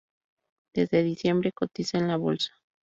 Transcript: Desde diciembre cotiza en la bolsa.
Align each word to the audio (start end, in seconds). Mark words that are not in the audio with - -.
Desde 0.73 1.03
diciembre 1.03 1.51
cotiza 1.51 1.99
en 1.99 2.07
la 2.07 2.17
bolsa. 2.17 2.49